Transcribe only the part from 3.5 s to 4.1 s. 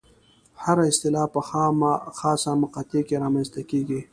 کېږي.